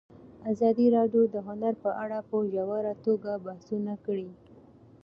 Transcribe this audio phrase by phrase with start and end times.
[0.51, 4.29] ازادي راډیو د هنر په اړه په ژوره توګه بحثونه کړي.